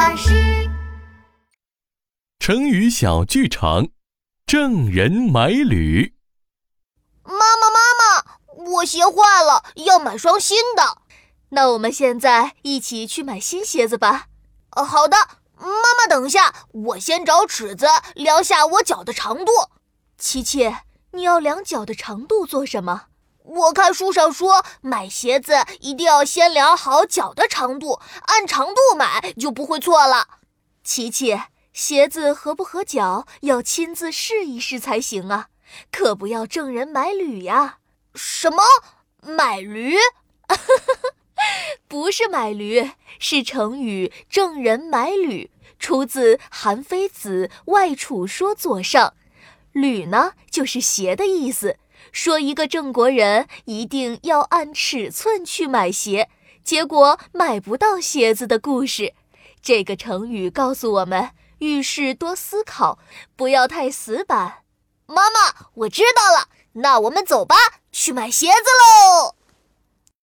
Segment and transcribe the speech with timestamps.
[0.00, 0.32] 老师。
[2.38, 3.88] 成语小剧场，
[4.46, 6.16] 郑人买履。
[7.22, 11.02] 妈妈妈妈，我鞋坏了，要买双新的。
[11.50, 14.28] 那我们现在一起去买新鞋子吧。
[14.70, 15.18] 好的，
[15.58, 19.52] 妈妈，等一下，我先找尺子量下我脚的长度。
[20.16, 20.74] 琪琪，
[21.12, 23.08] 你要量脚的长度做什么？
[23.44, 30.26] 我看书上说，买鞋子一定要先量好脚的长度，按长度买就不会错了。
[30.84, 31.40] 琪琪，
[31.72, 35.48] 鞋子合不合脚要亲自试一试才行啊，
[35.90, 37.78] 可不要挣人买履呀。
[38.14, 38.62] 什么
[39.22, 39.96] 买驴？
[41.88, 49.08] 不是买驴，是成语“挣人买履”，出自《韩非子·外储说左上》。
[49.72, 51.78] 履呢，就是鞋的意思，
[52.12, 56.28] 说一个郑国人一定要按尺寸去买鞋，
[56.62, 59.14] 结果买不到鞋子的故事。
[59.62, 62.98] 这个成语告诉我们，遇事多思考，
[63.36, 64.62] 不要太死板。
[65.06, 67.56] 妈妈，我知道了，那我们走吧，
[67.90, 69.39] 去买鞋子喽。